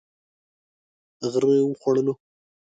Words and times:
غره 1.31 1.57
و 1.69 1.73
خوړلو. 1.81 2.13